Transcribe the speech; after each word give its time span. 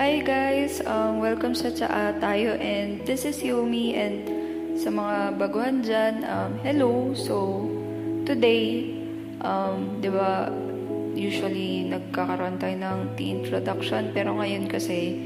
Hi 0.00 0.24
guys! 0.24 0.80
Um, 0.88 1.20
welcome 1.20 1.52
sa 1.52 1.68
Tsaa 1.68 2.16
tayo 2.24 2.56
and 2.56 3.04
this 3.04 3.28
is 3.28 3.44
Yumi 3.44 3.92
and 3.92 4.24
sa 4.80 4.88
mga 4.88 5.36
baguhan 5.36 5.84
dyan, 5.84 6.24
um, 6.24 6.56
hello! 6.64 7.12
So, 7.12 7.68
today, 8.24 8.96
um, 9.44 10.00
ba, 10.00 10.48
usually 11.12 11.84
nagkakaroon 11.92 12.56
tayo 12.56 12.80
ng 12.80 13.12
tea 13.20 13.44
introduction 13.44 14.08
pero 14.16 14.40
ngayon 14.40 14.72
kasi 14.72 15.20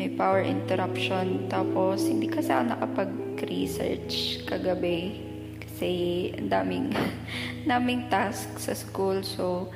may 0.00 0.08
power 0.08 0.40
interruption 0.40 1.52
tapos 1.52 2.08
hindi 2.08 2.32
kasi 2.32 2.56
ako 2.56 2.72
nakapag-research 2.72 4.48
kagabi 4.48 5.20
kasi 5.60 5.92
ang 6.40 6.48
daming, 6.48 6.88
daming 7.68 8.08
task 8.08 8.48
sa 8.56 8.72
school 8.72 9.20
so 9.20 9.68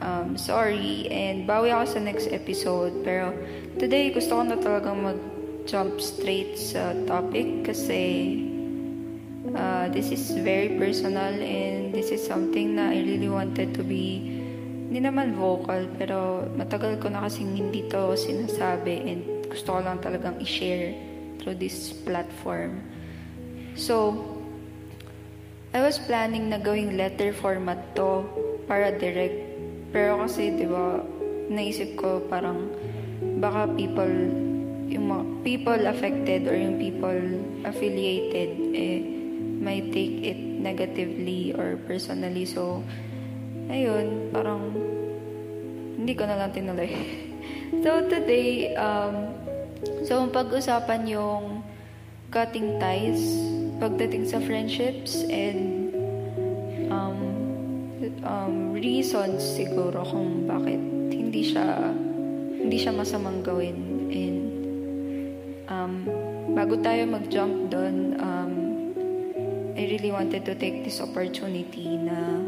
um, 0.00 0.36
sorry 0.36 1.08
and 1.08 1.48
bawi 1.48 1.72
ako 1.72 1.96
sa 1.96 2.00
next 2.00 2.28
episode 2.32 2.92
pero 3.04 3.32
Today, 3.76 4.08
gusto 4.08 4.40
ko 4.40 4.42
na 4.48 4.56
talagang 4.56 5.04
mag-jump 5.04 6.00
straight 6.00 6.56
sa 6.56 6.96
topic 7.04 7.68
kasi 7.68 8.40
uh, 9.52 9.92
this 9.92 10.08
is 10.08 10.32
very 10.40 10.80
personal 10.80 11.36
and 11.36 11.92
this 11.92 12.08
is 12.08 12.24
something 12.24 12.80
na 12.80 12.88
I 12.88 13.04
really 13.04 13.28
wanted 13.28 13.76
to 13.76 13.84
be 13.84 14.32
hindi 14.88 15.04
naman 15.04 15.36
vocal 15.36 15.84
pero 16.00 16.48
matagal 16.56 17.04
ko 17.04 17.12
na 17.12 17.28
kasing 17.28 17.52
hindi 17.52 17.84
to 17.92 18.16
sinasabi 18.16 19.12
and 19.12 19.20
gusto 19.52 19.76
ko 19.76 19.84
lang 19.84 20.00
talagang 20.00 20.40
i-share 20.40 20.96
through 21.44 21.60
this 21.60 21.92
platform. 22.08 22.80
So, 23.76 24.24
I 25.76 25.84
was 25.84 26.00
planning 26.00 26.48
na 26.48 26.56
gawing 26.56 26.96
letter 26.96 27.36
format 27.36 27.92
to 28.00 28.24
para 28.64 28.88
direct. 28.96 29.55
Pero 29.96 30.20
kasi, 30.20 30.52
di 30.52 30.68
ba, 30.68 31.00
naisip 31.48 31.96
ko 31.96 32.20
parang 32.28 32.68
baka 33.40 33.64
people 33.72 34.12
yung 34.92 35.08
mga 35.08 35.24
people 35.40 35.82
affected 35.88 36.44
or 36.44 36.52
yung 36.52 36.76
people 36.76 37.16
affiliated 37.64 38.52
eh 38.76 39.00
might 39.56 39.88
take 39.96 40.20
it 40.20 40.36
negatively 40.36 41.56
or 41.56 41.80
personally. 41.88 42.44
So 42.44 42.84
ayun 43.72 44.36
parang 44.36 44.76
hindi 45.96 46.12
ko 46.12 46.28
na 46.28 46.44
lang 46.44 46.52
tinuloy. 46.52 46.92
So 47.82 47.98
today 48.06 48.78
um 48.78 49.34
so 50.06 50.22
pag-usapan 50.30 51.10
yung 51.10 51.66
cutting 52.30 52.78
ties 52.78 53.26
pagdating 53.82 54.22
sa 54.30 54.38
friendships 54.38 55.26
and 55.26 55.75
um 58.24 58.72
reasons 58.72 59.42
siguro 59.42 60.04
kung 60.06 60.48
bakit 60.48 60.80
hindi 61.12 61.42
siya 61.52 61.92
hindi 62.66 62.76
siya 62.82 62.96
masamang 62.96 63.44
gawin. 63.46 63.78
And 64.10 64.42
um, 65.70 65.92
bago 66.56 66.80
tayo 66.82 67.06
mag-jump 67.06 67.70
doon, 67.70 68.18
um, 68.18 68.52
I 69.76 69.86
really 69.92 70.10
wanted 70.10 70.48
to 70.48 70.56
take 70.56 70.82
this 70.82 71.04
opportunity 71.04 72.00
na 72.00 72.40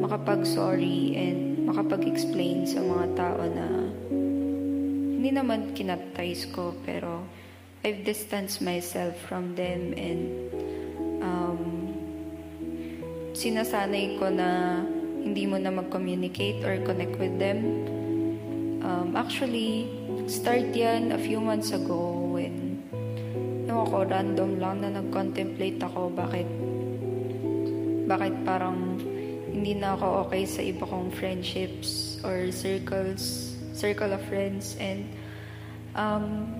makapag-sorry 0.00 1.18
and 1.18 1.66
makapag-explain 1.66 2.64
sa 2.64 2.80
mga 2.80 3.06
tao 3.18 3.42
na 3.42 3.66
hindi 5.18 5.30
naman 5.34 5.74
kinatize 5.74 6.48
ko, 6.54 6.76
pero 6.86 7.26
I've 7.84 8.06
distanced 8.06 8.64
myself 8.64 9.18
from 9.28 9.56
them 9.58 9.92
and 9.98 10.22
um, 11.20 11.60
sinasanay 13.34 14.16
ko 14.16 14.30
na 14.30 14.80
hindi 15.20 15.44
mo 15.44 15.58
na 15.58 15.74
mag-communicate 15.74 16.62
or 16.62 16.78
connect 16.86 17.18
with 17.18 17.34
them. 17.42 17.58
Um, 18.84 19.18
actually, 19.18 19.90
start 20.30 20.70
yan 20.70 21.10
a 21.10 21.18
few 21.18 21.42
months 21.42 21.74
ago 21.74 22.30
when 22.38 22.78
ewan 23.66 23.86
ko, 23.90 23.98
random 24.06 24.50
lang 24.62 24.86
na 24.86 25.02
nag-contemplate 25.02 25.82
ako 25.82 26.14
bakit 26.14 26.46
bakit 28.06 28.36
parang 28.46 29.00
hindi 29.50 29.74
na 29.74 29.98
ako 29.98 30.28
okay 30.28 30.44
sa 30.46 30.60
iba 30.62 30.84
kong 30.86 31.10
friendships 31.16 32.20
or 32.22 32.52
circles, 32.54 33.54
circle 33.72 34.12
of 34.12 34.20
friends. 34.28 34.76
And 34.76 35.08
um, 35.96 36.52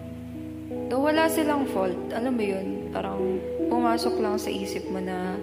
though 0.89 1.05
wala 1.05 1.29
silang 1.29 1.69
fault, 1.71 1.99
alam 2.11 2.35
mo 2.35 2.45
yun, 2.45 2.91
parang 2.91 3.39
pumasok 3.69 4.15
lang 4.19 4.41
sa 4.41 4.49
isip 4.49 4.89
mo 4.89 4.99
na 4.99 5.37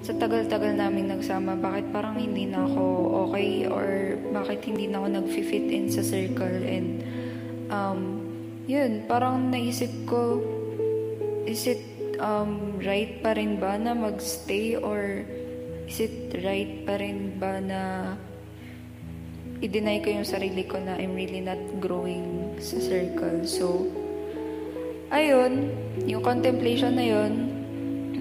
sa 0.00 0.16
tagal-tagal 0.16 0.80
namin 0.80 1.12
nagsama, 1.12 1.60
bakit 1.60 1.92
parang 1.92 2.16
hindi 2.16 2.48
na 2.48 2.64
ako 2.64 2.84
okay 3.28 3.68
or 3.68 4.16
bakit 4.32 4.64
hindi 4.64 4.88
na 4.88 5.04
ako 5.04 5.08
nag-fit 5.20 5.66
in 5.68 5.92
sa 5.92 6.00
circle 6.00 6.60
and 6.64 7.04
um, 7.68 8.24
yun, 8.64 9.04
parang 9.04 9.52
naisip 9.52 9.90
ko, 10.08 10.40
is 11.44 11.66
it 11.66 11.82
um, 12.22 12.78
right 12.80 13.18
pa 13.20 13.34
rin 13.34 13.58
ba 13.58 13.74
na 13.76 13.92
magstay 13.92 14.78
or 14.78 15.26
is 15.90 15.98
it 15.98 16.32
right 16.46 16.86
pa 16.86 16.96
rin 16.96 17.34
ba 17.36 17.58
na 17.58 17.80
i-deny 19.60 20.00
ko 20.00 20.08
yung 20.16 20.28
sarili 20.28 20.64
ko 20.64 20.80
na 20.80 20.96
I'm 20.96 21.12
really 21.12 21.44
not 21.44 21.60
growing 21.82 22.56
sa 22.56 22.80
circle. 22.80 23.44
So, 23.44 23.90
ayun, 25.12 25.74
yung 26.08 26.24
contemplation 26.24 26.96
na 26.96 27.04
yun, 27.04 27.49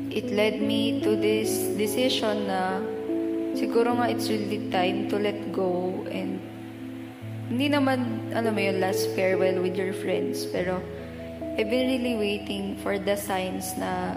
it 0.10 0.34
led 0.34 0.62
me 0.62 1.02
to 1.06 1.16
this 1.16 1.70
decision 1.78 2.50
na 2.50 2.82
siguro 3.54 3.98
nga 3.98 4.10
it's 4.10 4.30
really 4.30 4.70
time 4.74 5.10
to 5.10 5.18
let 5.18 5.38
go 5.54 6.06
and 6.10 6.42
hindi 7.50 7.66
naman, 7.66 8.30
ano 8.30 8.54
mo 8.54 8.62
yun, 8.62 8.78
last 8.78 9.10
farewell 9.18 9.58
with 9.58 9.74
your 9.74 9.90
friends. 9.90 10.46
Pero, 10.46 10.78
I've 11.58 11.68
been 11.68 11.90
really 11.90 12.16
waiting 12.16 12.78
for 12.86 13.02
the 13.02 13.18
signs 13.18 13.74
na 13.74 14.16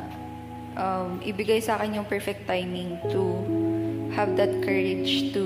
um, 0.77 1.19
ibigay 1.25 1.65
sa 1.65 1.81
akin 1.81 1.97
yung 1.97 2.09
perfect 2.09 2.45
timing 2.45 3.01
to 3.09 3.23
have 4.13 4.37
that 4.37 4.53
courage 4.61 5.33
to 5.33 5.45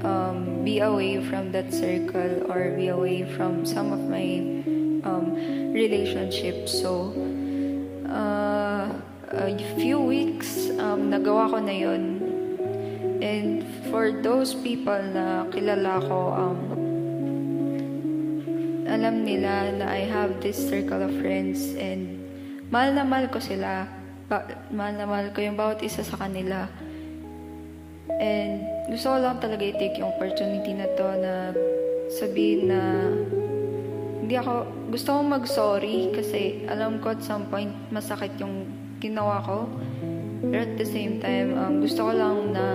um, 0.00 0.64
be 0.64 0.80
away 0.80 1.20
from 1.28 1.52
that 1.52 1.68
circle 1.68 2.48
or 2.48 2.72
be 2.72 2.88
away 2.88 3.28
from 3.36 3.68
some 3.68 3.92
of 3.92 4.00
my 4.08 4.40
um, 5.04 5.36
relationships. 5.76 6.72
So, 6.72 7.12
uh, 8.08 8.43
a 9.34 9.50
few 9.76 9.98
weeks, 9.98 10.70
um, 10.78 11.10
nagawa 11.10 11.50
ko 11.50 11.58
na 11.58 11.74
yon 11.74 12.02
And 13.24 13.64
for 13.88 14.12
those 14.22 14.54
people 14.54 15.00
na 15.14 15.48
kilala 15.50 16.02
ko, 16.04 16.18
um, 16.34 16.58
alam 18.84 19.24
nila 19.24 19.74
na 19.74 19.86
I 19.90 20.04
have 20.06 20.38
this 20.44 20.60
circle 20.60 21.02
of 21.02 21.10
friends 21.18 21.74
and 21.74 22.20
mahal 22.68 22.94
na 22.94 23.02
mahal 23.02 23.26
ko 23.32 23.40
sila. 23.40 23.88
Ba- 24.28 24.46
mahal 24.70 24.94
na 25.00 25.06
mahal 25.08 25.28
ko 25.32 25.40
yung 25.40 25.56
bawat 25.56 25.80
isa 25.82 26.04
sa 26.04 26.20
kanila. 26.20 26.68
And 28.20 28.62
gusto 28.92 29.10
ko 29.10 29.18
lang 29.18 29.40
talaga 29.40 29.64
i-take 29.64 29.98
yung 29.98 30.12
opportunity 30.14 30.76
na 30.76 30.86
to 30.94 31.06
na 31.18 31.32
sabihin 32.12 32.70
na 32.70 32.80
hindi 34.24 34.36
ako, 34.36 34.52
gusto 34.92 35.08
kong 35.16 35.28
mag-sorry 35.32 36.12
kasi 36.12 36.64
alam 36.68 37.00
ko 37.00 37.12
at 37.12 37.20
some 37.24 37.48
point 37.48 37.72
masakit 37.92 38.32
yung 38.40 38.83
ginawa 39.04 39.44
ko. 39.44 39.68
Pero 40.48 40.64
at 40.64 40.74
the 40.80 40.88
same 40.88 41.20
time, 41.20 41.52
um, 41.56 41.84
gusto 41.84 42.08
ko 42.08 42.12
lang 42.16 42.56
na 42.56 42.66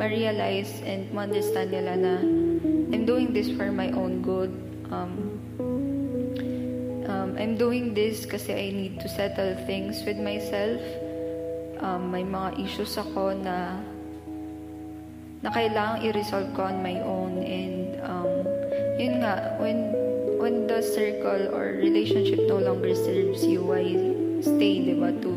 ma-realize 0.00 0.80
and 0.88 1.12
ma-understand 1.12 1.68
nila 1.68 1.92
na 1.96 2.14
I'm 2.90 3.04
doing 3.04 3.36
this 3.36 3.52
for 3.52 3.68
my 3.68 3.92
own 3.92 4.24
good. 4.24 4.50
Um, 4.88 5.12
um, 7.04 7.30
I'm 7.36 7.60
doing 7.60 7.92
this 7.92 8.24
kasi 8.24 8.56
I 8.56 8.72
need 8.72 8.98
to 9.04 9.08
settle 9.08 9.54
things 9.68 10.02
with 10.08 10.16
myself. 10.16 10.80
Um, 11.80 12.12
may 12.12 12.24
mga 12.24 12.60
issues 12.60 12.96
ako 12.96 13.36
na 13.36 13.80
na 15.40 15.48
kailangang 15.48 16.04
i-resolve 16.04 16.52
ko 16.52 16.68
on 16.68 16.84
my 16.84 17.00
own 17.00 17.40
and 17.40 17.96
um, 18.04 18.44
yun 19.00 19.24
nga, 19.24 19.56
when 19.56 19.96
when 20.36 20.68
the 20.68 20.84
circle 20.84 21.48
or 21.56 21.80
relationship 21.80 22.44
no 22.44 22.60
longer 22.60 22.92
serves 22.92 23.44
you, 23.44 23.64
why 23.64 23.80
stay, 24.42 24.84
di 24.84 24.94
ba, 24.96 25.12
to, 25.20 25.32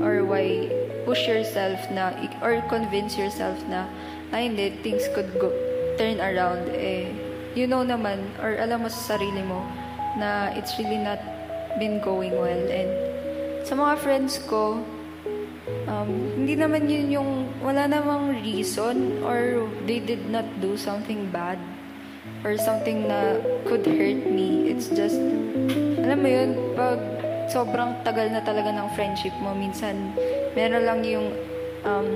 or 0.00 0.24
why 0.24 0.68
push 1.06 1.26
yourself 1.26 1.78
na, 1.90 2.12
or 2.42 2.60
convince 2.68 3.16
yourself 3.16 3.56
na, 3.70 3.86
ay 4.34 4.50
hindi, 4.50 4.74
things 4.82 5.06
could 5.14 5.30
go, 5.38 5.50
turn 5.96 6.18
around, 6.18 6.66
eh, 6.74 7.08
you 7.54 7.64
know 7.64 7.86
naman, 7.86 8.20
or 8.42 8.58
alam 8.58 8.84
mo 8.84 8.88
sa 8.88 9.16
sarili 9.16 9.40
mo, 9.46 9.62
na 10.18 10.50
it's 10.58 10.74
really 10.76 10.98
not 10.98 11.20
been 11.78 12.00
going 12.00 12.34
well. 12.34 12.64
And 12.68 12.90
sa 13.64 13.76
mga 13.76 13.94
friends 14.02 14.42
ko, 14.44 14.82
um, 15.86 16.10
hindi 16.36 16.56
naman 16.58 16.90
yun 16.90 17.06
yung, 17.12 17.30
wala 17.62 17.86
namang 17.86 18.42
reason, 18.42 19.22
or 19.22 19.64
they 19.86 20.02
did 20.02 20.28
not 20.28 20.44
do 20.60 20.76
something 20.76 21.30
bad 21.30 21.58
or 22.44 22.58
something 22.58 23.06
na 23.06 23.38
could 23.66 23.86
hurt 23.86 24.26
me. 24.26 24.70
It's 24.70 24.90
just, 24.90 25.18
alam 26.02 26.18
mo 26.22 26.28
yun, 26.28 26.50
pag 26.74 27.00
sobrang 27.50 28.02
tagal 28.02 28.30
na 28.30 28.42
talaga 28.42 28.74
ng 28.74 28.88
friendship 28.94 29.34
mo, 29.38 29.54
minsan 29.54 30.14
meron 30.58 30.84
lang 30.84 31.00
yung 31.06 31.30
um, 31.86 32.08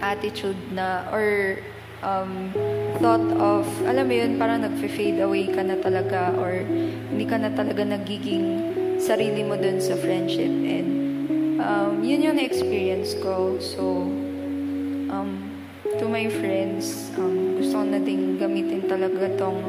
attitude 0.00 0.58
na, 0.72 1.04
or 1.12 1.58
um, 2.02 2.50
thought 3.02 3.24
of, 3.38 3.66
alam 3.84 4.08
mo 4.08 4.14
yun, 4.14 4.38
parang 4.38 4.62
nag-fade 4.64 5.20
away 5.20 5.50
ka 5.50 5.62
na 5.62 5.76
talaga 5.78 6.32
or 6.38 6.62
hindi 7.12 7.24
ka 7.26 7.36
na 7.38 7.50
talaga 7.52 7.82
nagiging 7.84 8.74
sarili 8.98 9.46
mo 9.46 9.54
dun 9.54 9.78
sa 9.78 9.94
friendship. 9.98 10.50
And 10.50 10.90
um, 11.60 12.02
yun 12.02 12.22
yung 12.22 12.38
experience 12.38 13.14
ko. 13.18 13.58
So, 13.58 14.06
um, 15.10 15.50
to 15.98 16.04
my 16.06 16.30
friends, 16.30 17.10
um, 17.18 17.58
gusto 17.58 17.82
ko 17.82 17.84
na 17.86 17.98
din 18.02 18.38
gamitin 18.38 18.86
talaga 18.86 19.30
tong 19.38 19.60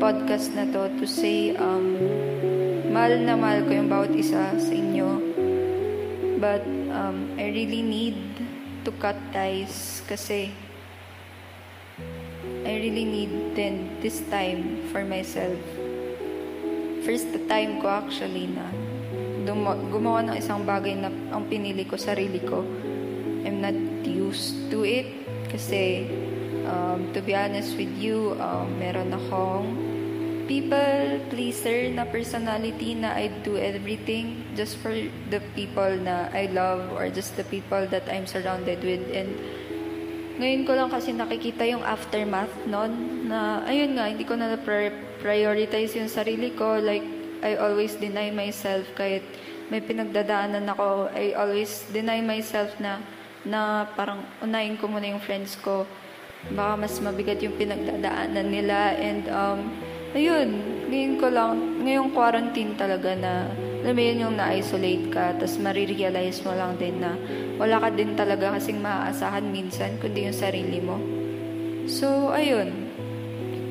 podcast 0.00 0.52
na 0.56 0.64
to 0.68 0.88
to 0.96 1.04
say, 1.04 1.52
um, 1.56 1.96
mahal 2.90 3.22
na 3.22 3.38
mahal 3.38 3.62
ko 3.64 3.70
yung 3.70 3.86
bawat 3.86 4.10
isa 4.18 4.50
sa 4.58 4.72
inyo. 4.74 5.22
But 6.42 6.66
um, 6.90 7.38
I 7.38 7.54
really 7.54 7.86
need 7.86 8.18
to 8.82 8.90
cut 8.98 9.16
ties 9.30 10.02
kasi 10.10 10.50
I 12.66 12.72
really 12.82 13.06
need 13.06 13.54
then 13.54 13.94
this 14.02 14.18
time 14.26 14.82
for 14.90 15.06
myself. 15.06 15.58
First 17.06 17.30
time 17.46 17.78
ko 17.78 17.86
actually 17.88 18.50
na 18.50 18.66
gumawa 19.90 20.26
ng 20.26 20.36
isang 20.36 20.66
bagay 20.66 20.98
na 20.98 21.08
ang 21.32 21.46
pinili 21.46 21.86
ko, 21.86 21.94
sarili 21.96 22.42
ko. 22.42 22.66
I'm 23.46 23.62
not 23.62 23.78
used 24.04 24.68
to 24.74 24.84
it 24.84 25.08
kasi 25.48 26.10
um, 26.66 27.08
to 27.14 27.22
be 27.22 27.32
honest 27.38 27.78
with 27.78 27.90
you, 27.96 28.36
um, 28.38 28.68
meron 28.76 29.14
akong 29.16 29.89
people 30.50 31.22
pleaser 31.30 31.94
na 31.94 32.02
personality 32.02 32.98
na 32.98 33.14
I 33.14 33.30
do 33.46 33.54
everything 33.54 34.42
just 34.58 34.82
for 34.82 34.90
the 35.30 35.38
people 35.54 35.94
na 36.02 36.26
I 36.34 36.50
love 36.50 36.90
or 36.98 37.06
just 37.06 37.38
the 37.38 37.46
people 37.46 37.86
that 37.94 38.10
I'm 38.10 38.26
surrounded 38.26 38.82
with 38.82 39.06
and 39.14 39.30
ngayon 40.40 40.64
ko 40.64 40.72
lang 40.74 40.90
kasi 40.90 41.12
nakikita 41.14 41.68
yung 41.68 41.84
aftermath 41.84 42.50
nun, 42.64 43.28
na, 43.28 43.60
ayun 43.68 43.92
nga, 43.92 44.08
hindi 44.08 44.24
ko 44.24 44.40
na 44.40 44.56
prioritize 45.20 45.92
yung 46.00 46.08
sarili 46.08 46.56
ko. 46.56 46.80
Like, 46.80 47.04
I 47.44 47.60
always 47.60 48.00
deny 48.00 48.32
myself 48.32 48.88
kahit 48.96 49.20
may 49.68 49.84
pinagdadaanan 49.84 50.64
ako. 50.72 51.12
I 51.12 51.36
always 51.36 51.84
deny 51.92 52.24
myself 52.24 52.72
na, 52.80 53.04
na 53.44 53.84
parang 53.92 54.24
unahin 54.40 54.80
ko 54.80 54.88
muna 54.88 55.12
yung 55.12 55.20
friends 55.20 55.60
ko. 55.60 55.84
Baka 56.56 56.88
mas 56.88 56.96
mabigat 57.04 57.44
yung 57.44 57.60
pinagdadaanan 57.60 58.48
nila. 58.48 58.96
And, 58.96 59.28
um, 59.28 59.60
ayun, 60.14 60.48
ngayon 60.90 61.14
ko 61.22 61.26
lang, 61.30 61.54
ngayong 61.86 62.10
quarantine 62.10 62.74
talaga 62.74 63.14
na, 63.14 63.46
alam 63.80 63.94
mo 63.94 64.02
yun 64.02 64.24
yung 64.28 64.36
na-isolate 64.36 65.06
ka, 65.08 65.38
tapos 65.38 65.56
marirealize 65.62 66.42
mo 66.42 66.52
lang 66.52 66.74
din 66.76 66.98
na 66.98 67.14
wala 67.56 67.78
ka 67.78 67.88
din 67.94 68.18
talaga 68.18 68.58
kasing 68.58 68.82
maaasahan 68.82 69.46
minsan, 69.48 69.96
kundi 70.02 70.26
yung 70.26 70.36
sarili 70.36 70.82
mo. 70.82 70.98
So, 71.86 72.34
ayun. 72.34 72.90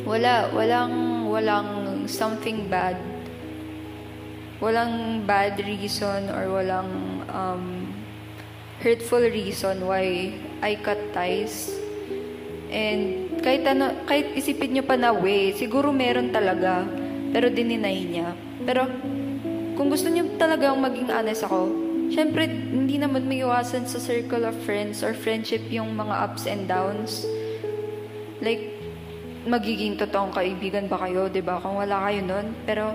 Wala, 0.07 0.49
walang, 0.55 1.27
walang 1.29 1.69
something 2.09 2.65
bad. 2.71 2.97
Walang 4.59 5.23
bad 5.23 5.59
reason 5.61 6.27
or 6.33 6.49
walang 6.49 6.89
um, 7.29 7.93
hurtful 8.81 9.21
reason 9.21 9.85
why 9.85 10.33
I 10.59 10.75
cut 10.81 10.99
ties. 11.13 11.69
And 12.73 13.28
kahit 13.39 13.63
ano, 13.67 13.91
kahit 14.05 14.35
isipin 14.35 14.75
nyo 14.75 14.83
pa 14.85 14.95
na 14.95 15.11
way, 15.11 15.55
siguro 15.55 15.89
meron 15.91 16.31
talaga, 16.31 16.85
pero 17.33 17.47
dininay 17.49 17.99
niya. 18.05 18.33
Pero 18.63 18.85
kung 19.79 19.87
gusto 19.87 20.11
niyo 20.11 20.35
talagang 20.35 20.77
maging 20.79 21.09
honest 21.09 21.47
ako, 21.47 21.71
syempre, 22.11 22.49
hindi 22.49 22.99
naman 22.99 23.29
may 23.29 23.45
iwasan 23.45 23.85
sa 23.85 24.01
circle 24.01 24.43
of 24.43 24.57
friends 24.65 25.05
or 25.05 25.15
friendship 25.15 25.63
yung 25.71 25.95
mga 25.95 26.15
ups 26.25 26.43
and 26.49 26.67
downs. 26.67 27.23
Like, 28.43 28.79
magiging 29.47 29.95
totoong 29.95 30.35
kaibigan 30.35 30.91
ba 30.91 30.99
kayo, 30.99 31.31
'di 31.31 31.39
ba? 31.45 31.61
Kung 31.63 31.79
wala 31.79 32.09
kayo 32.09 32.21
nun. 32.25 32.51
Pero 32.67 32.91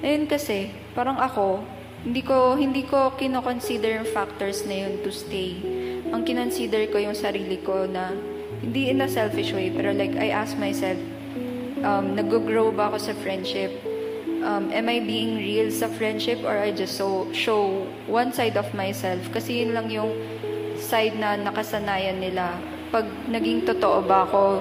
ayun 0.00 0.24
kasi, 0.24 0.72
parang 0.96 1.20
ako, 1.20 1.60
hindi 2.02 2.22
ko 2.24 2.56
hindi 2.56 2.82
ko 2.86 3.12
kino-consider 3.14 4.00
yung 4.00 4.08
factors 4.08 4.64
na 4.64 4.88
yun 4.88 5.04
to 5.04 5.12
stay. 5.12 5.60
Ang 6.12 6.24
kinonsider 6.24 6.88
ko 6.88 6.98
yung 7.00 7.16
sarili 7.16 7.60
ko 7.60 7.84
na 7.88 8.12
hindi 8.60 8.92
in 8.92 9.00
a 9.00 9.08
selfish 9.08 9.56
way, 9.56 9.72
pero 9.72 9.96
like 9.96 10.12
I 10.20 10.28
ask 10.28 10.58
myself, 10.60 11.00
um, 11.80 12.12
nag-grow 12.12 12.74
ba 12.76 12.92
ako 12.92 12.98
sa 13.00 13.12
friendship? 13.24 13.72
um, 14.42 14.70
am 14.74 14.88
I 14.90 15.00
being 15.00 15.38
real 15.38 15.70
sa 15.70 15.86
friendship 15.86 16.42
or 16.42 16.58
I 16.58 16.74
just 16.74 16.98
so 16.98 17.30
show 17.32 17.86
one 18.06 18.34
side 18.34 18.58
of 18.58 18.74
myself? 18.74 19.22
Kasi 19.32 19.62
yun 19.62 19.72
lang 19.72 19.88
yung 19.88 20.12
side 20.76 21.16
na 21.16 21.38
nakasanayan 21.38 22.18
nila. 22.18 22.58
Pag 22.90 23.06
naging 23.30 23.64
totoo 23.64 24.02
ba 24.04 24.26
ako, 24.26 24.60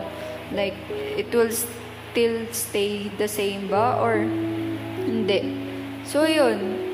like, 0.54 0.78
it 1.18 1.28
will 1.34 1.52
still 1.52 2.46
stay 2.54 3.10
the 3.18 3.28
same 3.28 3.68
ba 3.68 3.98
or 4.00 4.24
hindi? 5.04 5.42
So, 6.06 6.24
yun. 6.24 6.88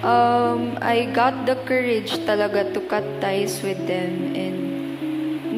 Um, 0.00 0.80
I 0.80 1.12
got 1.12 1.44
the 1.44 1.60
courage 1.68 2.16
talaga 2.24 2.72
to 2.72 2.80
cut 2.88 3.04
ties 3.20 3.60
with 3.60 3.84
them 3.84 4.32
and 4.32 4.69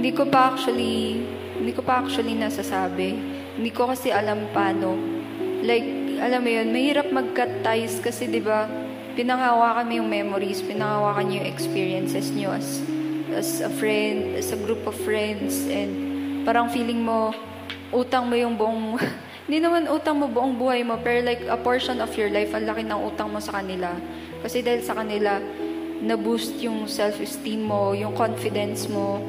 hindi 0.03 0.19
ko 0.19 0.27
pa 0.27 0.51
actually 0.51 1.23
hindi 1.63 1.71
ko 1.71 1.87
pa 1.87 2.03
actually 2.03 2.35
nasasabi. 2.35 3.15
Hindi 3.55 3.71
ko 3.71 3.87
kasi 3.87 4.11
alam 4.11 4.51
paano. 4.51 4.99
Like, 5.63 5.87
alam 6.19 6.43
mo 6.43 6.51
yun, 6.51 6.75
mahirap 6.75 7.15
mag-cut 7.15 7.63
kasi 8.03 8.27
'di 8.27 8.43
ba? 8.43 8.67
Pinanghawakan 9.15 9.87
mo 9.87 9.95
yung 10.03 10.11
memories, 10.11 10.59
pinanghawakan 10.59 11.31
niyo 11.31 11.47
yung 11.47 11.51
experiences 11.55 12.35
niyo 12.35 12.51
as 12.51 12.83
as 13.31 13.63
a 13.63 13.71
friend, 13.71 14.35
as 14.35 14.51
a 14.51 14.59
group 14.59 14.83
of 14.91 14.99
friends 15.07 15.71
and 15.71 15.95
parang 16.43 16.67
feeling 16.67 17.07
mo 17.07 17.31
utang 17.95 18.27
mo 18.27 18.35
yung 18.35 18.59
buong 18.59 18.99
hindi 19.47 19.63
naman 19.63 19.87
utang 19.87 20.19
mo 20.19 20.27
buong 20.27 20.59
buhay 20.59 20.83
mo 20.83 20.99
pero 20.99 21.23
like 21.23 21.47
a 21.47 21.55
portion 21.55 22.03
of 22.03 22.11
your 22.19 22.27
life 22.35 22.51
ang 22.59 22.67
laki 22.67 22.83
ng 22.83 23.01
utang 23.07 23.31
mo 23.31 23.39
sa 23.39 23.63
kanila 23.63 23.95
kasi 24.43 24.67
dahil 24.67 24.83
sa 24.83 24.99
kanila 24.99 25.39
na-boost 26.03 26.59
yung 26.59 26.91
self-esteem 26.91 27.63
mo, 27.63 27.95
yung 27.95 28.11
confidence 28.19 28.91
mo 28.91 29.23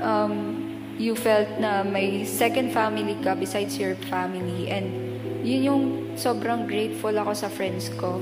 um, 0.00 0.66
you 1.00 1.16
felt 1.16 1.48
na 1.56 1.80
may 1.80 2.28
second 2.28 2.72
family 2.76 3.16
ka 3.24 3.32
besides 3.32 3.80
your 3.80 3.96
family 4.12 4.68
and 4.68 4.92
yun 5.40 5.60
yung 5.64 5.82
sobrang 6.20 6.68
grateful 6.68 7.12
ako 7.16 7.32
sa 7.32 7.48
friends 7.48 7.88
ko. 7.96 8.20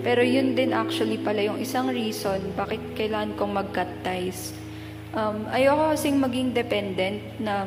Pero 0.00 0.22
yun 0.22 0.54
din 0.54 0.70
actually 0.70 1.18
pala 1.18 1.42
yung 1.42 1.58
isang 1.58 1.90
reason 1.90 2.40
bakit 2.54 2.80
kailangan 2.94 3.34
kong 3.34 3.52
mag-cut 3.52 3.90
ties. 4.06 4.54
Um, 5.10 5.50
ayoko 5.50 5.90
kasing 5.98 6.22
maging 6.22 6.54
dependent 6.54 7.18
na 7.42 7.66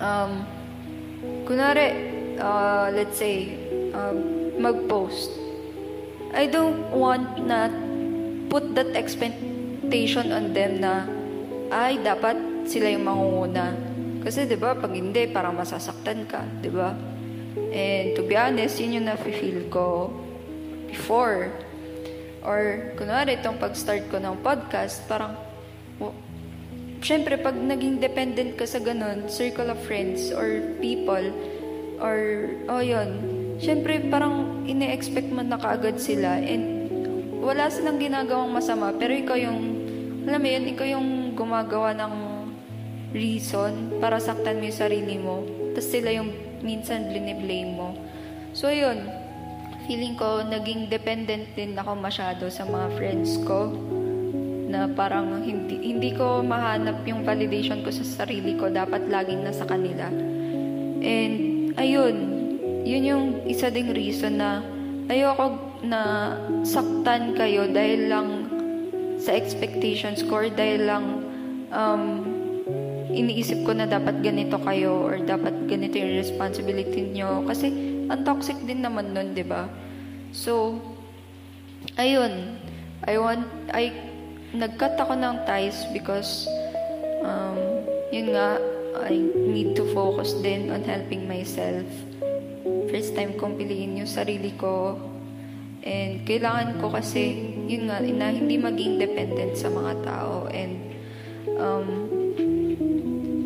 um, 0.00 0.48
kunwari, 1.44 1.92
uh, 2.40 2.88
let's 2.96 3.20
say, 3.20 3.60
um, 3.92 4.56
mag-post. 4.56 5.30
I 6.34 6.48
don't 6.48 6.90
want 6.90 7.44
na 7.44 7.70
put 8.48 8.74
that 8.74 8.96
expectation 8.96 10.32
on 10.32 10.56
them 10.56 10.82
na 10.82 11.06
ay, 11.72 12.00
dapat 12.00 12.66
sila 12.68 12.88
yung 12.92 13.04
mangunguna. 13.04 13.72
Kasi 14.24 14.48
'di 14.48 14.56
ba, 14.56 14.72
pag 14.72 14.92
hindi 14.96 15.28
parang 15.28 15.52
masasaktan 15.52 16.24
ka, 16.24 16.40
'di 16.64 16.72
ba? 16.72 16.96
And 17.74 18.16
to 18.16 18.24
be 18.24 18.34
honest, 18.34 18.80
yun 18.80 18.98
yung 18.98 19.06
nafe-feel 19.06 19.68
ko 19.68 20.10
before. 20.90 21.52
Or, 22.44 22.92
kunwari, 23.00 23.40
itong 23.40 23.56
pag-start 23.56 24.10
ko 24.12 24.20
ng 24.20 24.44
podcast, 24.44 25.00
parang, 25.08 25.32
well, 25.96 26.12
syempre, 27.00 27.40
pag 27.40 27.56
naging 27.56 28.02
dependent 28.02 28.58
ka 28.60 28.68
sa 28.68 28.82
ganun, 28.82 29.30
circle 29.32 29.72
of 29.72 29.80
friends 29.86 30.28
or 30.28 30.76
people, 30.76 31.24
or, 32.04 32.50
oh 32.68 32.84
yun, 32.84 33.16
syempre, 33.62 33.96
parang 34.12 34.66
ine-expect 34.68 35.32
mo 35.32 35.40
na 35.40 35.56
kaagad 35.56 35.96
sila 35.96 36.36
and 36.36 36.90
wala 37.40 37.70
silang 37.72 37.96
ginagawang 37.96 38.52
masama, 38.52 38.92
pero 38.92 39.16
ikaw 39.16 39.40
yung, 39.40 39.60
alam 40.28 40.40
mo 40.40 40.48
yun, 40.48 40.64
ikaw 40.68 40.86
yung 40.88 41.08
gumagawa 41.34 41.92
ng 41.94 42.14
reason 43.14 44.02
para 44.02 44.18
saktan 44.18 44.58
mo 44.58 44.66
yung 44.66 44.80
sarili 44.80 45.16
mo. 45.18 45.46
Tapos 45.74 45.90
sila 45.90 46.10
yung 46.10 46.34
minsan 46.62 47.10
blame 47.12 47.72
mo. 47.74 47.94
So, 48.54 48.70
yun. 48.70 49.06
Feeling 49.84 50.16
ko, 50.16 50.42
naging 50.42 50.88
dependent 50.88 51.52
din 51.54 51.76
ako 51.76 51.94
masyado 51.98 52.48
sa 52.48 52.64
mga 52.64 52.88
friends 52.96 53.36
ko 53.44 53.70
na 54.70 54.90
parang 54.90 55.44
hindi, 55.44 55.78
hindi 55.92 56.10
ko 56.16 56.40
mahanap 56.42 57.06
yung 57.06 57.22
validation 57.22 57.84
ko 57.84 57.92
sa 57.94 58.24
sarili 58.24 58.58
ko. 58.58 58.72
Dapat 58.72 59.06
laging 59.06 59.44
nasa 59.44 59.62
kanila. 59.68 60.10
And, 61.04 61.34
ayun. 61.78 62.16
Yun 62.84 63.02
yung 63.04 63.24
isa 63.48 63.68
ding 63.68 63.92
reason 63.92 64.40
na 64.40 64.60
ayoko 65.08 65.56
na 65.84 66.32
saktan 66.64 67.36
kayo 67.36 67.68
dahil 67.68 68.08
lang 68.08 68.28
sa 69.20 69.36
expectations 69.36 70.24
ko 70.24 70.44
or 70.44 70.48
dahil 70.52 70.84
lang 70.84 71.23
um, 71.74 72.02
iniisip 73.10 73.66
ko 73.66 73.74
na 73.74 73.84
dapat 73.84 74.22
ganito 74.22 74.56
kayo 74.62 75.04
or 75.10 75.18
dapat 75.20 75.54
ganito 75.66 75.98
yung 75.98 76.16
responsibility 76.18 77.04
nyo. 77.10 77.42
Kasi, 77.44 77.70
ang 78.08 78.22
toxic 78.22 78.56
din 78.64 78.80
naman 78.80 79.12
nun, 79.12 79.34
di 79.34 79.44
ba? 79.44 79.68
So, 80.30 80.78
ayun. 81.98 82.62
I 83.04 83.20
want, 83.20 83.44
I, 83.74 83.92
nag-cut 84.56 84.96
ako 84.96 85.18
ng 85.18 85.44
ties 85.44 85.84
because, 85.92 86.48
um, 87.20 87.58
yun 88.08 88.32
nga, 88.32 88.56
I 89.04 89.18
need 89.50 89.74
to 89.74 89.84
focus 89.90 90.38
din 90.40 90.70
on 90.70 90.86
helping 90.86 91.26
myself. 91.26 91.84
First 92.88 93.18
time 93.18 93.34
kong 93.34 93.58
piliin 93.58 93.98
yung 93.98 94.08
sarili 94.08 94.54
ko. 94.54 94.96
And 95.84 96.24
kailangan 96.24 96.80
ko 96.80 96.88
kasi, 96.94 97.52
yun 97.68 97.92
nga, 97.92 98.00
na 98.00 98.32
hindi 98.32 98.56
maging 98.56 98.96
dependent 98.96 99.58
sa 99.60 99.68
mga 99.68 99.92
tao. 100.06 100.48
And 100.48 100.93
um, 101.48 101.88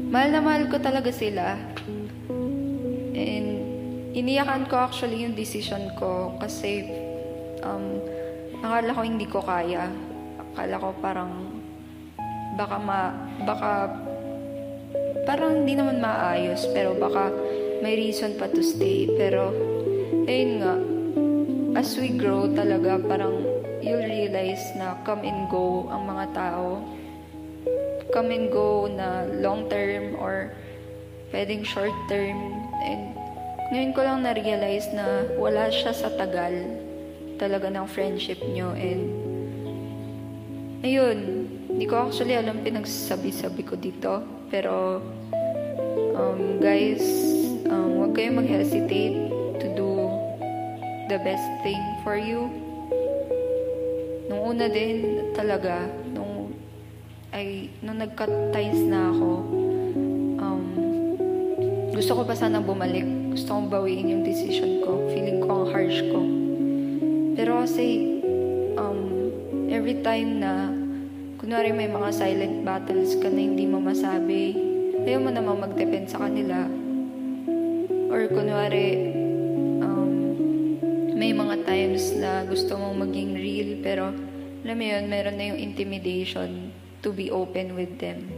mahal 0.09 0.29
na 0.33 0.41
mahal 0.41 0.65
ko 0.71 0.77
talaga 0.79 1.11
sila. 1.11 1.59
And 3.19 3.49
iniyakan 4.15 4.71
ko 4.71 4.79
actually 4.79 5.27
yung 5.27 5.35
decision 5.35 5.91
ko 5.99 6.39
kasi 6.39 6.87
um, 7.63 7.99
akala 8.63 8.95
ko 8.95 9.01
hindi 9.03 9.27
ko 9.27 9.43
kaya. 9.43 9.91
Akala 10.39 10.75
ko 10.79 10.89
parang 11.03 11.33
baka 12.59 12.77
ma, 12.79 13.15
baka 13.47 13.71
parang 15.29 15.63
hindi 15.63 15.79
naman 15.79 16.03
maayos 16.03 16.67
pero 16.75 16.97
baka 16.99 17.31
may 17.79 17.95
reason 17.95 18.35
pa 18.35 18.51
to 18.51 18.63
stay. 18.63 19.07
Pero, 19.15 19.55
ayun 20.27 20.53
nga, 20.63 20.75
as 21.79 21.95
we 21.95 22.15
grow 22.15 22.51
talaga, 22.51 22.99
parang 22.99 23.39
you'll 23.83 24.03
realize 24.03 24.63
na 24.75 24.99
come 25.07 25.23
and 25.23 25.47
go 25.51 25.87
ang 25.91 26.07
mga 26.07 26.27
tao. 26.35 26.83
Come 28.09 28.33
and 28.33 28.49
go 28.49 28.89
na 28.89 29.29
long 29.29 29.69
term 29.69 30.17
or 30.17 30.57
pwedeng 31.33 31.65
short 31.65 31.93
term. 32.09 32.37
And 32.81 33.13
ngayon 33.69 33.93
ko 33.93 34.01
lang 34.01 34.25
na-realize 34.25 34.89
na 34.97 35.29
wala 35.37 35.69
siya 35.69 35.93
sa 35.93 36.09
tagal 36.09 36.57
talaga 37.37 37.69
ng 37.69 37.87
friendship 37.87 38.41
nyo. 38.49 38.73
And 38.73 39.03
ayun, 40.81 41.19
hindi 41.69 41.85
ko 41.85 42.09
actually 42.09 42.35
alam 42.35 42.65
pinagsasabi-sabi 42.65 43.63
ko 43.63 43.77
dito. 43.77 44.25
Pero 44.49 45.05
um, 46.17 46.59
guys, 46.65 47.05
um, 47.69 48.03
huwag 48.03 48.17
kayong 48.17 48.41
mag-hesitate 48.41 49.31
to 49.61 49.67
do 49.77 50.09
the 51.13 51.21
best 51.21 51.47
thing 51.61 51.81
for 52.01 52.17
you. 52.17 52.49
Nung 54.33 54.57
una 54.57 54.69
din 54.69 55.33
talaga, 55.37 55.89
nung 56.13 56.53
ay 57.33 57.69
nung 57.99 58.07
nag-cut 58.07 58.31
ties 58.55 58.79
na 58.87 59.11
ako, 59.11 59.31
um, 60.39 60.63
gusto 61.91 62.15
ko 62.15 62.23
pa 62.23 62.39
sana 62.39 62.63
bumalik. 62.63 63.03
Gusto 63.35 63.59
kong 63.59 63.67
bawiin 63.75 64.15
yung 64.15 64.23
decision 64.23 64.87
ko. 64.87 65.03
Feeling 65.11 65.43
ko 65.43 65.51
ang 65.51 65.67
harsh 65.75 65.99
ko. 66.07 66.23
Pero 67.35 67.59
kasi, 67.67 68.23
um, 68.79 69.35
every 69.67 69.99
time 70.07 70.39
na, 70.39 70.71
kunwari 71.43 71.75
may 71.75 71.91
mga 71.91 72.15
silent 72.15 72.63
battles 72.63 73.19
ka 73.19 73.27
na 73.27 73.43
hindi 73.43 73.67
mo 73.67 73.83
masabi, 73.83 74.55
ayaw 75.03 75.19
mo 75.19 75.35
naman 75.35 75.59
mag-depend 75.59 76.07
sa 76.07 76.23
kanila. 76.23 76.71
Or 78.15 78.31
kunwari, 78.31 79.11
um, 79.83 80.13
may 81.19 81.35
mga 81.35 81.67
times 81.67 82.15
na 82.15 82.47
gusto 82.47 82.79
mong 82.79 83.11
maging 83.11 83.35
real, 83.35 83.71
pero 83.83 84.15
alam 84.63 84.77
mo 84.79 84.85
yun, 84.87 85.11
meron 85.11 85.35
na 85.35 85.51
yung 85.51 85.59
intimidation 85.59 86.68
to 87.09 87.17
be 87.17 87.33
open 87.33 87.73
with 87.73 87.97
them. 87.97 88.29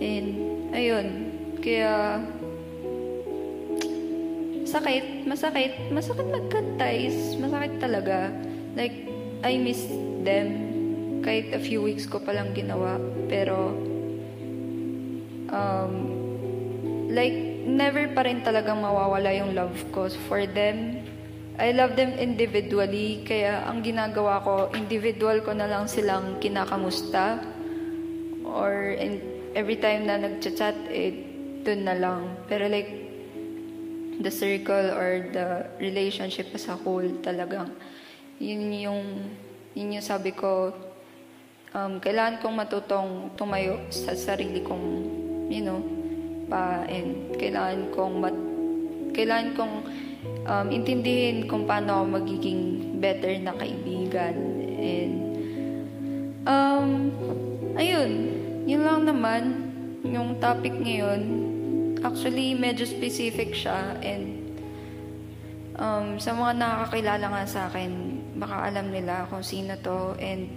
And, 0.00 0.28
ayun, 0.72 1.06
kaya, 1.60 2.24
sakit, 4.64 5.28
masakit, 5.28 5.92
masakit 5.92 6.24
mag-cut 6.32 6.64
ties, 6.80 7.36
masakit 7.36 7.76
talaga. 7.76 8.32
Like, 8.72 9.04
I 9.44 9.60
miss 9.60 9.84
them, 10.24 10.48
kahit 11.20 11.52
a 11.52 11.60
few 11.60 11.84
weeks 11.84 12.08
ko 12.08 12.24
palang 12.24 12.56
ginawa, 12.56 12.96
pero, 13.28 13.76
um, 15.52 15.92
like, 17.12 17.36
never 17.68 18.08
pa 18.16 18.24
rin 18.24 18.40
talagang 18.40 18.80
mawawala 18.80 19.28
yung 19.36 19.52
love 19.52 19.76
ko 19.92 20.08
for 20.24 20.48
them. 20.48 21.04
I 21.54 21.70
love 21.70 21.94
them 21.94 22.18
individually, 22.18 23.22
kaya 23.22 23.62
ang 23.62 23.84
ginagawa 23.84 24.42
ko, 24.42 24.74
individual 24.74 25.38
ko 25.44 25.54
na 25.54 25.70
lang 25.70 25.86
silang 25.86 26.42
kinakamusta. 26.42 27.53
Or 28.54 28.94
in, 28.94 29.18
every 29.58 29.82
time 29.82 30.06
na 30.06 30.14
nagchat-chat, 30.14 30.86
eh, 30.94 31.10
dun 31.66 31.90
na 31.90 31.98
lang. 31.98 32.38
Pero 32.46 32.70
like, 32.70 32.86
the 34.22 34.30
circle 34.30 34.94
or 34.94 35.26
the 35.34 35.66
relationship 35.82 36.46
as 36.54 36.70
a 36.70 36.76
whole 36.78 37.06
talagang, 37.18 37.74
yun 38.38 38.70
yung, 38.70 39.02
yun 39.74 39.98
yung 39.98 40.06
sabi 40.06 40.30
ko, 40.30 40.70
um, 41.74 41.98
kailangan 41.98 42.38
kong 42.38 42.54
matutong 42.54 43.10
tumayo 43.34 43.82
sa 43.90 44.14
sarili 44.14 44.62
kong, 44.62 44.86
you 45.50 45.66
know, 45.66 45.82
pa, 46.46 46.86
and 46.86 47.34
kailangan 47.34 47.90
kong 47.90 48.14
mat, 48.22 48.36
kailangan 49.10 49.50
kong 49.58 49.74
um, 50.46 50.66
intindihin 50.70 51.50
kung 51.50 51.66
paano 51.66 52.06
magiging 52.06 52.94
better 53.02 53.34
na 53.42 53.50
kaibigan. 53.58 54.34
And, 54.78 55.14
um, 56.46 56.88
ayun, 57.74 58.10
yun 58.64 58.82
lang 58.82 59.06
naman, 59.06 59.42
yung 60.04 60.38
topic 60.38 60.72
ngayon, 60.72 61.22
actually, 62.04 62.52
medyo 62.54 62.84
specific 62.84 63.56
siya, 63.56 63.96
and, 64.04 64.54
um, 65.80 66.16
sa 66.20 66.36
mga 66.36 66.60
nakakakilala 66.60 67.26
nga 67.30 67.44
sa 67.48 67.60
akin, 67.72 67.90
baka 68.36 68.70
alam 68.70 68.92
nila 68.92 69.26
kung 69.28 69.42
sino 69.42 69.74
to, 69.80 70.14
and, 70.20 70.48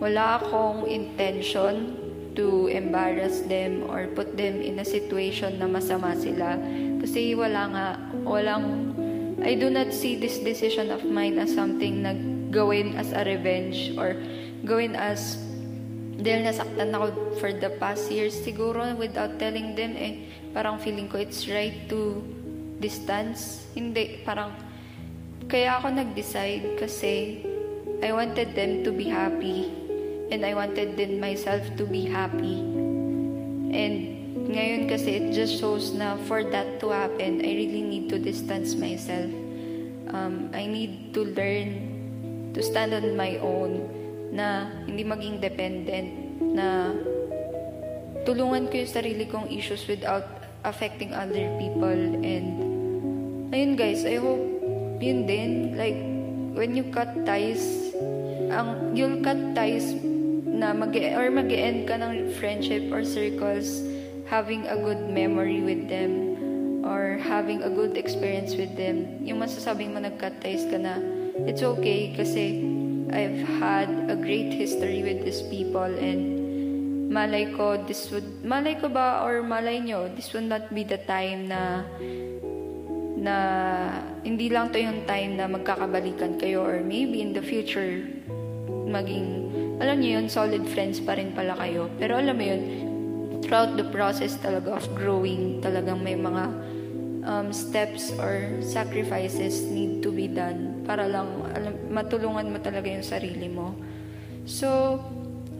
wala 0.00 0.40
akong 0.40 0.88
intention 0.88 2.00
to 2.32 2.72
embarrass 2.72 3.44
them 3.44 3.84
or 3.84 4.08
put 4.16 4.32
them 4.38 4.64
in 4.64 4.80
a 4.80 4.86
situation 4.86 5.60
na 5.60 5.68
masama 5.68 6.16
sila. 6.16 6.56
Kasi 7.04 7.36
wala 7.36 7.68
nga, 7.68 7.86
walang, 8.24 8.96
I 9.44 9.60
do 9.60 9.68
not 9.68 9.92
see 9.92 10.16
this 10.16 10.40
decision 10.40 10.88
of 10.88 11.04
mine 11.04 11.36
as 11.36 11.52
something 11.52 12.00
na 12.00 12.16
gawin 12.48 12.96
as 12.96 13.12
a 13.12 13.24
revenge 13.28 13.92
or 14.00 14.16
gawin 14.64 14.96
as 14.96 15.36
dahil 16.20 16.44
nasaktan 16.44 16.92
ako 16.92 17.36
for 17.40 17.50
the 17.56 17.72
past 17.80 18.12
years 18.12 18.36
siguro 18.36 18.84
without 19.00 19.40
telling 19.40 19.72
them 19.72 19.96
eh 19.96 20.28
parang 20.52 20.76
feeling 20.76 21.08
ko 21.08 21.16
it's 21.16 21.48
right 21.48 21.88
to 21.88 22.20
distance. 22.80 23.64
Hindi 23.72 24.20
parang 24.24 24.52
kaya 25.48 25.80
ako 25.80 25.96
nag-decide 25.96 26.76
kasi 26.76 27.44
I 28.04 28.12
wanted 28.12 28.52
them 28.52 28.84
to 28.84 28.92
be 28.92 29.08
happy 29.08 29.68
and 30.32 30.44
I 30.44 30.56
wanted 30.56 30.96
then 30.96 31.20
myself 31.20 31.64
to 31.76 31.84
be 31.88 32.08
happy. 32.08 32.60
And 33.70 33.94
ngayon 34.50 34.92
kasi 34.92 35.24
it 35.24 35.26
just 35.32 35.56
shows 35.56 35.96
na 35.96 36.20
for 36.28 36.44
that 36.52 36.80
to 36.84 36.90
happen 36.90 37.40
I 37.40 37.50
really 37.54 37.84
need 37.84 38.12
to 38.12 38.20
distance 38.20 38.76
myself. 38.76 39.28
Um, 40.10 40.50
I 40.52 40.66
need 40.66 41.14
to 41.14 41.22
learn 41.22 42.50
to 42.52 42.60
stand 42.60 42.92
on 42.92 43.14
my 43.14 43.38
own 43.38 43.99
na 44.30 44.70
hindi 44.86 45.02
maging 45.02 45.42
dependent, 45.42 46.10
na 46.40 46.94
tulungan 48.24 48.70
ko 48.70 48.82
yung 48.82 48.90
sarili 48.90 49.24
kong 49.26 49.50
issues 49.50 49.86
without 49.90 50.26
affecting 50.62 51.12
other 51.14 51.50
people. 51.58 52.00
And, 52.22 52.46
ayun 53.50 53.74
guys, 53.74 54.06
I 54.06 54.22
hope 54.22 54.42
yun 55.00 55.26
din, 55.26 55.74
like, 55.74 55.98
when 56.54 56.76
you 56.76 56.84
cut 56.92 57.10
ties, 57.24 57.94
ang, 58.50 58.94
you'll 58.94 59.22
cut 59.24 59.38
ties 59.56 59.96
na 60.44 60.76
mag 60.76 60.92
or 60.94 61.30
mag 61.30 61.48
end 61.48 61.88
ka 61.88 61.96
ng 61.96 62.36
friendship 62.36 62.92
or 62.92 63.00
circles 63.00 63.80
having 64.28 64.66
a 64.68 64.76
good 64.76 65.08
memory 65.08 65.64
with 65.64 65.88
them 65.88 66.30
or 66.84 67.18
having 67.18 67.64
a 67.64 67.70
good 67.70 67.96
experience 67.96 68.54
with 68.54 68.70
them. 68.76 69.24
Yung 69.24 69.40
masasabing 69.40 69.90
mo 69.96 69.98
nag-cut 69.98 70.38
ties 70.38 70.68
ka 70.68 70.76
na, 70.76 71.00
it's 71.48 71.64
okay 71.64 72.12
kasi 72.14 72.62
I've 73.10 73.42
had 73.58 73.90
a 74.08 74.16
great 74.16 74.54
history 74.54 75.02
with 75.02 75.26
these 75.26 75.42
people 75.50 75.86
and 75.86 76.38
malay 77.10 77.50
ko 77.50 77.82
this 77.90 78.06
would 78.14 78.46
malay 78.46 78.78
ko 78.78 78.86
ba 78.86 79.26
or 79.26 79.42
malay 79.42 79.82
nyo 79.82 80.06
this 80.14 80.30
would 80.30 80.46
not 80.46 80.70
be 80.70 80.86
the 80.86 81.02
time 81.10 81.50
na 81.50 81.82
na 83.18 83.36
hindi 84.22 84.46
lang 84.48 84.70
to 84.70 84.78
yung 84.78 85.02
time 85.04 85.34
na 85.34 85.50
magkakabalikan 85.50 86.38
kayo 86.38 86.62
or 86.62 86.80
maybe 86.86 87.18
in 87.18 87.34
the 87.34 87.42
future 87.42 88.06
maging 88.86 89.50
alam 89.80 89.98
niyo 89.98 90.20
yun 90.20 90.28
solid 90.28 90.64
friends 90.68 91.00
pa 91.00 91.16
rin 91.16 91.32
pala 91.32 91.56
kayo. 91.56 91.88
Pero 91.96 92.20
alam 92.20 92.36
mo 92.36 92.44
yun 92.44 92.62
throughout 93.40 93.74
the 93.80 93.88
process 93.88 94.36
talaga 94.36 94.76
of 94.76 94.84
growing 94.92 95.58
talagang 95.64 96.04
may 96.04 96.14
mga 96.14 96.44
um, 97.24 97.48
steps 97.48 98.12
or 98.20 98.60
sacrifices 98.60 99.64
need 99.66 100.04
to 100.04 100.12
be 100.12 100.28
done 100.28 100.69
para 100.90 101.06
lang 101.06 101.46
alam, 101.54 101.74
matulungan 101.86 102.50
mo 102.50 102.58
talaga 102.58 102.90
yung 102.90 103.06
sarili 103.06 103.46
mo. 103.46 103.78
So, 104.42 104.98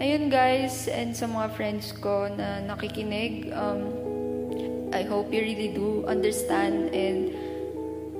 ayun 0.02 0.26
guys, 0.26 0.90
and 0.90 1.14
sa 1.14 1.30
mga 1.30 1.54
friends 1.54 1.94
ko 1.94 2.26
na 2.34 2.58
nakikinig, 2.66 3.54
um, 3.54 3.94
I 4.90 5.06
hope 5.06 5.30
you 5.30 5.38
really 5.38 5.70
do 5.70 6.02
understand 6.10 6.90
and 6.90 7.30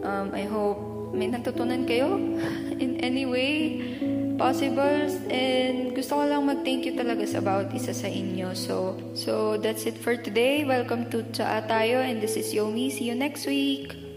um, 0.07 0.31
I 0.31 0.47
hope 0.47 0.79
may 1.11 1.27
natutunan 1.27 1.91
kayo 1.91 2.15
in 2.85 3.03
any 3.03 3.27
way. 3.27 3.83
possible 4.41 5.05
and 5.29 5.93
gusto 5.93 6.17
ko 6.17 6.25
lang 6.25 6.49
mag-thank 6.49 6.89
you 6.89 6.97
talaga 6.97 7.29
sa 7.29 7.45
bawat 7.45 7.69
isa 7.77 7.93
sa 7.93 8.09
inyo. 8.09 8.57
So, 8.57 8.97
so 9.13 9.61
that's 9.61 9.85
it 9.85 10.01
for 10.01 10.17
today. 10.17 10.65
Welcome 10.65 11.13
to 11.13 11.29
Tsaa 11.29 11.69
Tayo 11.69 12.01
and 12.01 12.25
this 12.25 12.41
is 12.41 12.49
Yomi. 12.57 12.89
See 12.89 13.13
you 13.13 13.17
next 13.21 13.45
week! 13.45 14.10